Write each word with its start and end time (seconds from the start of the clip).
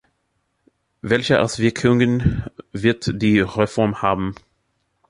Welche 1.03 1.39
Auswirkungen 1.43 2.45
wird 2.71 3.21
die 3.21 3.39
Reform 3.39 4.01
haben? 4.01 4.33